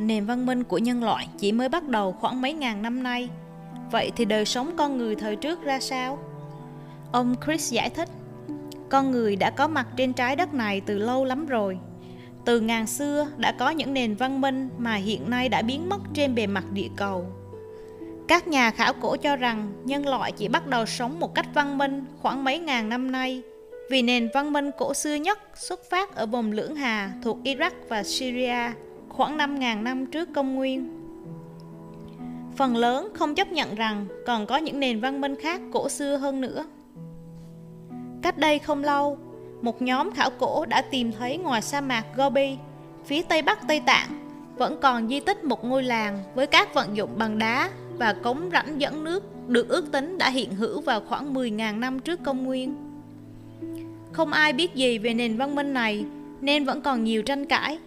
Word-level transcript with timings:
nền 0.00 0.26
văn 0.26 0.46
minh 0.46 0.64
của 0.64 0.78
nhân 0.78 1.04
loại 1.04 1.28
chỉ 1.38 1.52
mới 1.52 1.68
bắt 1.68 1.88
đầu 1.88 2.12
khoảng 2.12 2.42
mấy 2.42 2.52
ngàn 2.52 2.82
năm 2.82 3.02
nay. 3.02 3.28
Vậy 3.90 4.12
thì 4.16 4.24
đời 4.24 4.44
sống 4.44 4.70
con 4.76 4.98
người 4.98 5.14
thời 5.14 5.36
trước 5.36 5.62
ra 5.62 5.80
sao? 5.80 6.18
Ông 7.12 7.34
Chris 7.46 7.72
giải 7.72 7.90
thích, 7.90 8.08
con 8.88 9.10
người 9.10 9.36
đã 9.36 9.50
có 9.50 9.68
mặt 9.68 9.86
trên 9.96 10.12
trái 10.12 10.36
đất 10.36 10.54
này 10.54 10.80
từ 10.80 10.98
lâu 10.98 11.24
lắm 11.24 11.46
rồi. 11.46 11.78
Từ 12.44 12.60
ngàn 12.60 12.86
xưa 12.86 13.28
đã 13.36 13.52
có 13.52 13.70
những 13.70 13.94
nền 13.94 14.14
văn 14.14 14.40
minh 14.40 14.68
mà 14.78 14.94
hiện 14.94 15.30
nay 15.30 15.48
đã 15.48 15.62
biến 15.62 15.88
mất 15.88 16.00
trên 16.14 16.34
bề 16.34 16.46
mặt 16.46 16.64
địa 16.72 16.88
cầu. 16.96 17.26
Các 18.28 18.48
nhà 18.48 18.70
khảo 18.70 18.92
cổ 18.92 19.16
cho 19.16 19.36
rằng 19.36 19.72
nhân 19.84 20.08
loại 20.08 20.32
chỉ 20.32 20.48
bắt 20.48 20.66
đầu 20.66 20.86
sống 20.86 21.20
một 21.20 21.34
cách 21.34 21.46
văn 21.54 21.78
minh 21.78 22.04
khoảng 22.22 22.44
mấy 22.44 22.58
ngàn 22.58 22.88
năm 22.88 23.12
nay 23.12 23.42
vì 23.90 24.02
nền 24.02 24.28
văn 24.34 24.52
minh 24.52 24.70
cổ 24.78 24.94
xưa 24.94 25.14
nhất 25.14 25.38
xuất 25.54 25.90
phát 25.90 26.14
ở 26.14 26.26
vùng 26.26 26.52
lưỡng 26.52 26.74
hà 26.74 27.12
thuộc 27.22 27.38
Iraq 27.44 27.70
và 27.88 28.02
Syria 28.02 28.72
khoảng 29.10 29.38
5.000 29.38 29.82
năm 29.82 30.06
trước 30.06 30.28
công 30.34 30.54
nguyên. 30.54 30.88
Phần 32.56 32.76
lớn 32.76 33.08
không 33.14 33.34
chấp 33.34 33.52
nhận 33.52 33.74
rằng 33.74 34.06
còn 34.26 34.46
có 34.46 34.56
những 34.56 34.80
nền 34.80 35.00
văn 35.00 35.20
minh 35.20 35.34
khác 35.40 35.60
cổ 35.72 35.88
xưa 35.88 36.16
hơn 36.16 36.40
nữa. 36.40 36.64
Cách 38.22 38.38
đây 38.38 38.58
không 38.58 38.84
lâu, 38.84 39.18
một 39.62 39.82
nhóm 39.82 40.10
khảo 40.10 40.30
cổ 40.30 40.64
đã 40.64 40.82
tìm 40.82 41.12
thấy 41.12 41.38
ngoài 41.38 41.62
sa 41.62 41.80
mạc 41.80 42.04
Gobi, 42.16 42.56
phía 43.04 43.22
tây 43.22 43.42
bắc 43.42 43.68
Tây 43.68 43.80
Tạng, 43.86 44.08
vẫn 44.56 44.80
còn 44.80 45.08
di 45.08 45.20
tích 45.20 45.44
một 45.44 45.64
ngôi 45.64 45.82
làng 45.82 46.18
với 46.34 46.46
các 46.46 46.74
vận 46.74 46.96
dụng 46.96 47.10
bằng 47.18 47.38
đá 47.38 47.70
và 47.98 48.12
cống 48.12 48.50
rãnh 48.52 48.80
dẫn 48.80 49.04
nước 49.04 49.48
được 49.48 49.68
ước 49.68 49.92
tính 49.92 50.18
đã 50.18 50.30
hiện 50.30 50.54
hữu 50.54 50.80
vào 50.80 51.00
khoảng 51.08 51.34
10.000 51.34 51.78
năm 51.78 52.00
trước 52.00 52.20
công 52.22 52.44
nguyên. 52.44 52.74
Không 54.12 54.32
ai 54.32 54.52
biết 54.52 54.74
gì 54.74 54.98
về 54.98 55.14
nền 55.14 55.36
văn 55.36 55.54
minh 55.54 55.74
này 55.74 56.04
nên 56.40 56.64
vẫn 56.64 56.80
còn 56.80 57.04
nhiều 57.04 57.22
tranh 57.22 57.46
cãi. 57.46 57.78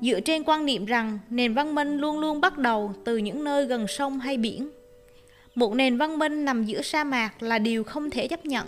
Dựa 0.00 0.20
trên 0.20 0.42
quan 0.46 0.66
niệm 0.66 0.84
rằng 0.84 1.18
nền 1.30 1.54
văn 1.54 1.74
minh 1.74 1.98
luôn 1.98 2.18
luôn 2.18 2.40
bắt 2.40 2.58
đầu 2.58 2.92
từ 3.04 3.16
những 3.16 3.44
nơi 3.44 3.66
gần 3.66 3.86
sông 3.86 4.20
hay 4.20 4.36
biển. 4.36 4.70
Một 5.54 5.74
nền 5.74 5.96
văn 5.98 6.18
minh 6.18 6.44
nằm 6.44 6.64
giữa 6.64 6.82
sa 6.82 7.04
mạc 7.04 7.42
là 7.42 7.58
điều 7.58 7.84
không 7.84 8.10
thể 8.10 8.28
chấp 8.28 8.46
nhận. 8.46 8.66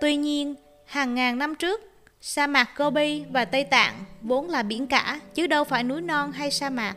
Tuy 0.00 0.16
nhiên, 0.16 0.54
hàng 0.84 1.14
ngàn 1.14 1.38
năm 1.38 1.54
trước, 1.54 1.80
sa 2.20 2.46
mạc 2.46 2.68
Gobi 2.76 3.24
và 3.30 3.44
Tây 3.44 3.64
Tạng 3.64 3.94
vốn 4.22 4.50
là 4.50 4.62
biển 4.62 4.86
cả 4.86 5.20
chứ 5.34 5.46
đâu 5.46 5.64
phải 5.64 5.84
núi 5.84 6.00
non 6.00 6.32
hay 6.32 6.50
sa 6.50 6.70
mạc. 6.70 6.94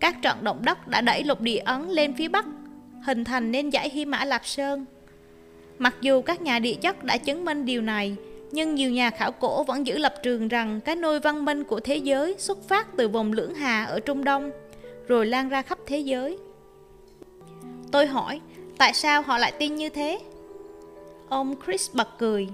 Các 0.00 0.16
trận 0.22 0.44
động 0.44 0.62
đất 0.64 0.88
đã 0.88 1.00
đẩy 1.00 1.24
lục 1.24 1.40
địa 1.40 1.58
Ấn 1.58 1.88
lên 1.88 2.14
phía 2.14 2.28
bắc, 2.28 2.46
hình 3.06 3.24
thành 3.24 3.52
nên 3.52 3.70
dãy 3.70 3.90
Hy 3.90 4.04
Mã 4.04 4.24
Lạp 4.24 4.46
Sơn. 4.46 4.84
Mặc 5.78 5.94
dù 6.00 6.22
các 6.22 6.42
nhà 6.42 6.58
địa 6.58 6.74
chất 6.74 7.04
đã 7.04 7.16
chứng 7.16 7.44
minh 7.44 7.64
điều 7.64 7.82
này, 7.82 8.16
nhưng 8.52 8.74
nhiều 8.74 8.90
nhà 8.90 9.10
khảo 9.10 9.32
cổ 9.32 9.62
vẫn 9.62 9.86
giữ 9.86 9.98
lập 9.98 10.14
trường 10.22 10.48
rằng 10.48 10.80
cái 10.80 10.96
nôi 10.96 11.20
văn 11.20 11.44
minh 11.44 11.64
của 11.64 11.80
thế 11.80 11.96
giới 11.96 12.34
xuất 12.38 12.68
phát 12.68 12.96
từ 12.96 13.08
vùng 13.08 13.32
lưỡng 13.32 13.54
hà 13.54 13.84
ở 13.84 14.00
Trung 14.00 14.24
Đông, 14.24 14.50
rồi 15.08 15.26
lan 15.26 15.48
ra 15.48 15.62
khắp 15.62 15.78
thế 15.86 15.98
giới. 15.98 16.38
Tôi 17.92 18.06
hỏi, 18.06 18.40
tại 18.78 18.94
sao 18.94 19.22
họ 19.22 19.38
lại 19.38 19.52
tin 19.58 19.76
như 19.76 19.88
thế? 19.88 20.18
Ông 21.28 21.54
Chris 21.66 21.90
bật 21.94 22.08
cười. 22.18 22.48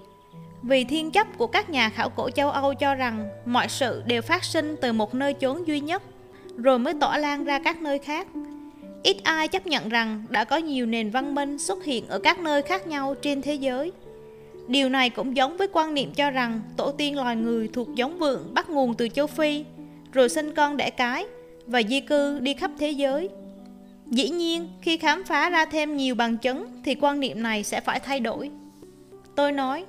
Vì 0.63 0.85
thiên 0.85 1.11
chấp 1.11 1.27
của 1.39 1.47
các 1.47 1.71
nhà 1.71 1.91
khảo 1.91 2.11
cổ 2.11 2.31
châu 2.31 2.51
Âu 2.51 2.75
cho 2.75 2.95
rằng 2.95 3.29
mọi 3.45 3.69
sự 3.69 4.03
đều 4.07 4.23
phát 4.23 4.45
sinh 4.45 4.77
từ 4.81 4.93
một 4.93 5.15
nơi 5.15 5.35
chốn 5.35 5.67
duy 5.67 5.81
nhất, 5.81 6.03
rồi 6.57 6.79
mới 6.79 6.95
tỏa 7.01 7.19
lan 7.19 7.45
ra 7.45 7.59
các 7.59 7.81
nơi 7.81 7.99
khác. 7.99 8.29
Ít 9.03 9.17
ai 9.23 9.49
chấp 9.49 9.67
nhận 9.67 9.89
rằng 9.89 10.25
đã 10.29 10.45
có 10.45 10.57
nhiều 10.57 10.87
nền 10.87 11.11
văn 11.11 11.35
minh 11.35 11.59
xuất 11.59 11.85
hiện 11.85 12.09
ở 12.09 12.19
các 12.19 12.41
nơi 12.41 12.63
khác 12.63 12.87
nhau 12.87 13.15
trên 13.15 13.43
thế 13.43 13.55
giới. 13.55 13.93
Điều 14.69 14.89
này 14.89 15.11
cũng 15.11 15.37
giống 15.37 15.57
với 15.57 15.69
quan 15.73 15.95
niệm 15.95 16.13
cho 16.15 16.31
rằng 16.31 16.61
tổ 16.77 16.93
tiên 16.93 17.17
loài 17.17 17.37
người 17.37 17.69
thuộc 17.69 17.95
giống 17.95 18.19
vượn 18.19 18.55
bắt 18.55 18.71
nguồn 18.71 18.95
từ 18.95 19.09
châu 19.09 19.27
Phi, 19.27 19.65
rồi 20.13 20.29
sinh 20.29 20.55
con 20.55 20.77
đẻ 20.77 20.91
cái 20.91 21.27
và 21.67 21.83
di 21.83 22.01
cư 22.01 22.39
đi 22.39 22.55
khắp 22.55 22.71
thế 22.79 22.91
giới. 22.91 23.29
Dĩ 24.07 24.29
nhiên, 24.29 24.69
khi 24.83 24.97
khám 24.97 25.25
phá 25.25 25.51
ra 25.51 25.65
thêm 25.65 25.97
nhiều 25.97 26.15
bằng 26.15 26.37
chứng 26.37 26.67
thì 26.85 26.95
quan 27.01 27.21
niệm 27.21 27.43
này 27.43 27.65
sẽ 27.65 27.81
phải 27.81 28.01
thay 28.01 28.21
đổi. 28.21 28.51
Tôi 29.35 29.53
nói, 29.53 29.85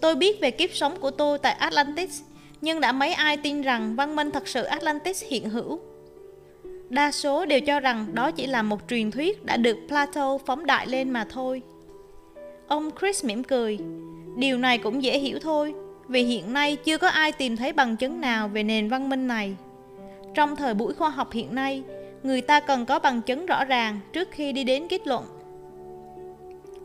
tôi 0.00 0.14
biết 0.14 0.40
về 0.40 0.50
kiếp 0.50 0.70
sống 0.72 1.00
của 1.00 1.10
tôi 1.10 1.38
tại 1.38 1.52
Atlantis, 1.52 2.20
nhưng 2.60 2.80
đã 2.80 2.92
mấy 2.92 3.12
ai 3.12 3.36
tin 3.36 3.62
rằng 3.62 3.96
văn 3.96 4.16
minh 4.16 4.30
thật 4.30 4.48
sự 4.48 4.62
Atlantis 4.62 5.24
hiện 5.24 5.50
hữu. 5.50 5.80
Đa 6.88 7.12
số 7.12 7.46
đều 7.46 7.60
cho 7.60 7.80
rằng 7.80 8.06
đó 8.12 8.30
chỉ 8.30 8.46
là 8.46 8.62
một 8.62 8.80
truyền 8.88 9.10
thuyết 9.10 9.44
đã 9.44 9.56
được 9.56 9.76
Plato 9.88 10.38
phóng 10.38 10.66
đại 10.66 10.86
lên 10.86 11.10
mà 11.10 11.26
thôi. 11.30 11.62
Ông 12.68 12.90
Chris 13.00 13.24
mỉm 13.24 13.44
cười. 13.44 13.78
Điều 14.38 14.58
này 14.58 14.78
cũng 14.78 15.02
dễ 15.02 15.18
hiểu 15.18 15.38
thôi, 15.42 15.74
vì 16.08 16.22
hiện 16.22 16.52
nay 16.52 16.76
chưa 16.76 16.98
có 16.98 17.08
ai 17.08 17.32
tìm 17.32 17.56
thấy 17.56 17.72
bằng 17.72 17.96
chứng 17.96 18.20
nào 18.20 18.48
về 18.48 18.62
nền 18.62 18.88
văn 18.88 19.08
minh 19.08 19.26
này. 19.26 19.56
Trong 20.34 20.56
thời 20.56 20.74
buổi 20.74 20.94
khoa 20.94 21.10
học 21.10 21.32
hiện 21.32 21.54
nay, 21.54 21.82
người 22.22 22.40
ta 22.40 22.60
cần 22.60 22.86
có 22.86 22.98
bằng 22.98 23.22
chứng 23.22 23.46
rõ 23.46 23.64
ràng 23.64 24.00
trước 24.12 24.28
khi 24.30 24.52
đi 24.52 24.64
đến 24.64 24.88
kết 24.88 25.06
luận. 25.06 25.24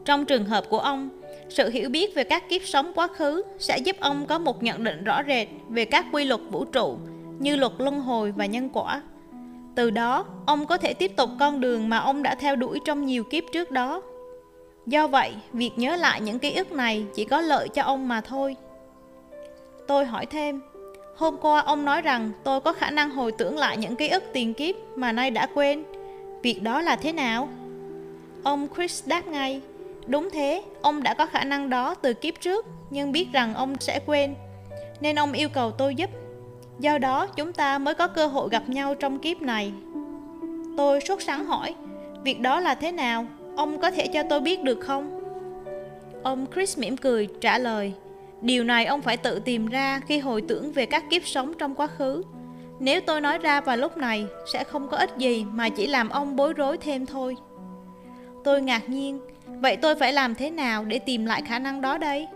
Trong 0.05 0.25
trường 0.25 0.45
hợp 0.45 0.69
của 0.69 0.79
ông, 0.79 1.09
sự 1.49 1.69
hiểu 1.69 1.89
biết 1.89 2.15
về 2.15 2.23
các 2.23 2.49
kiếp 2.49 2.61
sống 2.63 2.91
quá 2.95 3.07
khứ 3.07 3.43
sẽ 3.59 3.77
giúp 3.77 3.95
ông 3.99 4.25
có 4.25 4.39
một 4.39 4.63
nhận 4.63 4.83
định 4.83 5.03
rõ 5.03 5.23
rệt 5.27 5.47
về 5.69 5.85
các 5.85 6.05
quy 6.11 6.25
luật 6.25 6.41
vũ 6.51 6.65
trụ 6.65 6.97
như 7.39 7.55
luật 7.55 7.71
luân 7.77 7.99
hồi 7.99 8.31
và 8.31 8.45
nhân 8.45 8.69
quả. 8.73 9.01
Từ 9.75 9.89
đó, 9.89 10.25
ông 10.45 10.65
có 10.65 10.77
thể 10.77 10.93
tiếp 10.93 11.11
tục 11.15 11.29
con 11.39 11.61
đường 11.61 11.89
mà 11.89 11.97
ông 11.97 12.23
đã 12.23 12.35
theo 12.35 12.55
đuổi 12.55 12.79
trong 12.85 13.05
nhiều 13.05 13.23
kiếp 13.23 13.43
trước 13.53 13.71
đó. 13.71 14.01
Do 14.85 15.07
vậy, 15.07 15.33
việc 15.53 15.71
nhớ 15.75 15.95
lại 15.95 16.21
những 16.21 16.39
ký 16.39 16.53
ức 16.53 16.71
này 16.71 17.05
chỉ 17.15 17.25
có 17.25 17.41
lợi 17.41 17.69
cho 17.69 17.83
ông 17.83 18.07
mà 18.07 18.21
thôi. 18.21 18.55
Tôi 19.87 20.05
hỏi 20.05 20.25
thêm, 20.25 20.61
hôm 21.15 21.37
qua 21.37 21.61
ông 21.61 21.85
nói 21.85 22.01
rằng 22.01 22.31
tôi 22.43 22.61
có 22.61 22.73
khả 22.73 22.89
năng 22.89 23.09
hồi 23.09 23.31
tưởng 23.31 23.57
lại 23.57 23.77
những 23.77 23.95
ký 23.95 24.09
ức 24.09 24.23
tiền 24.33 24.53
kiếp 24.53 24.75
mà 24.95 25.11
nay 25.11 25.31
đã 25.31 25.47
quên. 25.53 25.83
Việc 26.41 26.63
đó 26.63 26.81
là 26.81 26.95
thế 26.95 27.13
nào? 27.13 27.49
Ông 28.43 28.67
Chris 28.75 29.07
đáp 29.07 29.27
ngay, 29.27 29.61
đúng 30.07 30.29
thế, 30.29 30.63
ông 30.81 31.03
đã 31.03 31.13
có 31.13 31.25
khả 31.25 31.43
năng 31.43 31.69
đó 31.69 31.95
từ 31.95 32.13
kiếp 32.13 32.41
trước, 32.41 32.65
nhưng 32.89 33.11
biết 33.11 33.27
rằng 33.33 33.53
ông 33.53 33.75
sẽ 33.79 33.99
quên. 34.05 34.35
Nên 35.01 35.19
ông 35.19 35.31
yêu 35.31 35.49
cầu 35.49 35.71
tôi 35.71 35.95
giúp. 35.95 36.09
Do 36.79 36.97
đó 36.97 37.27
chúng 37.27 37.53
ta 37.53 37.77
mới 37.77 37.93
có 37.93 38.07
cơ 38.07 38.27
hội 38.27 38.49
gặp 38.49 38.69
nhau 38.69 38.95
trong 38.95 39.19
kiếp 39.19 39.41
này. 39.41 39.71
Tôi 40.77 41.01
sốt 41.01 41.23
sắng 41.23 41.45
hỏi, 41.45 41.75
việc 42.23 42.39
đó 42.39 42.59
là 42.59 42.75
thế 42.75 42.91
nào? 42.91 43.25
Ông 43.55 43.79
có 43.79 43.91
thể 43.91 44.07
cho 44.07 44.23
tôi 44.23 44.41
biết 44.41 44.63
được 44.63 44.79
không? 44.79 45.19
Ông 46.23 46.45
Chris 46.53 46.77
mỉm 46.77 46.97
cười, 46.97 47.27
trả 47.41 47.57
lời, 47.57 47.93
Điều 48.41 48.63
này 48.63 48.85
ông 48.85 49.01
phải 49.01 49.17
tự 49.17 49.39
tìm 49.39 49.67
ra 49.67 50.01
khi 50.07 50.19
hồi 50.19 50.43
tưởng 50.47 50.71
về 50.71 50.85
các 50.85 51.03
kiếp 51.09 51.25
sống 51.25 51.53
trong 51.59 51.75
quá 51.75 51.87
khứ 51.87 52.23
Nếu 52.79 53.01
tôi 53.01 53.21
nói 53.21 53.37
ra 53.37 53.61
vào 53.61 53.77
lúc 53.77 53.97
này, 53.97 54.25
sẽ 54.53 54.63
không 54.63 54.87
có 54.87 54.97
ích 54.97 55.17
gì 55.17 55.45
mà 55.51 55.69
chỉ 55.69 55.87
làm 55.87 56.09
ông 56.09 56.35
bối 56.35 56.53
rối 56.53 56.77
thêm 56.77 57.05
thôi 57.05 57.35
Tôi 58.43 58.61
ngạc 58.61 58.89
nhiên, 58.89 59.19
Vậy 59.45 59.77
tôi 59.77 59.95
phải 59.95 60.13
làm 60.13 60.35
thế 60.35 60.49
nào 60.49 60.85
để 60.85 60.99
tìm 60.99 61.25
lại 61.25 61.41
khả 61.41 61.59
năng 61.59 61.81
đó 61.81 61.97
đây? 61.97 62.27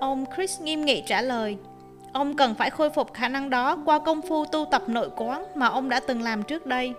Ông 0.00 0.24
Chris 0.36 0.60
nghiêm 0.60 0.84
nghị 0.84 1.02
trả 1.06 1.22
lời, 1.22 1.56
Ông 2.12 2.36
cần 2.36 2.54
phải 2.54 2.70
khôi 2.70 2.90
phục 2.90 3.14
khả 3.14 3.28
năng 3.28 3.50
đó 3.50 3.78
qua 3.84 3.98
công 3.98 4.22
phu 4.22 4.44
tu 4.44 4.64
tập 4.64 4.88
nội 4.88 5.10
quán 5.16 5.44
mà 5.54 5.66
ông 5.66 5.88
đã 5.88 6.00
từng 6.00 6.22
làm 6.22 6.42
trước 6.42 6.66
đây 6.66 6.94